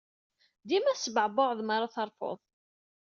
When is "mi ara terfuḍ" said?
1.63-2.39